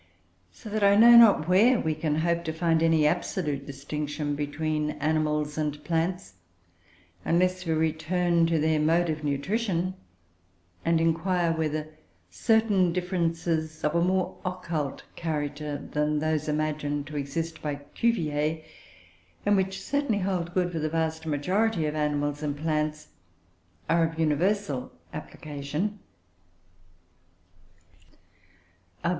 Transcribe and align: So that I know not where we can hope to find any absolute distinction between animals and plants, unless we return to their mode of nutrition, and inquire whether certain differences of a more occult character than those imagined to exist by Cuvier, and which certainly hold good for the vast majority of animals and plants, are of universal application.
So 0.51 0.67
that 0.71 0.83
I 0.83 0.95
know 0.95 1.11
not 1.15 1.47
where 1.47 1.79
we 1.79 1.93
can 1.93 2.15
hope 2.15 2.43
to 2.45 2.53
find 2.53 2.81
any 2.81 3.05
absolute 3.05 3.67
distinction 3.67 4.33
between 4.33 4.89
animals 4.99 5.59
and 5.59 5.83
plants, 5.83 6.33
unless 7.23 7.67
we 7.67 7.73
return 7.73 8.47
to 8.47 8.57
their 8.59 8.79
mode 8.79 9.11
of 9.11 9.23
nutrition, 9.23 9.93
and 10.83 10.99
inquire 10.99 11.51
whether 11.51 11.89
certain 12.31 12.91
differences 12.91 13.83
of 13.83 13.93
a 13.93 14.01
more 14.01 14.39
occult 14.43 15.03
character 15.15 15.77
than 15.77 16.17
those 16.17 16.47
imagined 16.47 17.05
to 17.05 17.15
exist 17.15 17.61
by 17.61 17.75
Cuvier, 17.93 18.63
and 19.45 19.55
which 19.55 19.83
certainly 19.83 20.21
hold 20.23 20.55
good 20.55 20.71
for 20.71 20.79
the 20.79 20.89
vast 20.89 21.27
majority 21.27 21.85
of 21.85 21.93
animals 21.93 22.41
and 22.41 22.57
plants, 22.57 23.09
are 23.87 24.03
of 24.07 24.17
universal 24.19 24.91
application. 25.13 25.99